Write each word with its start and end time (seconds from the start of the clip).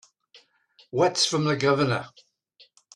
What's 0.89 1.27
from 1.27 1.43
the 1.45 1.55
Governor? 1.55 2.07